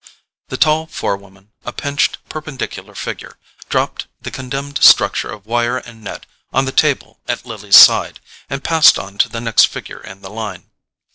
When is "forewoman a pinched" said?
0.87-2.17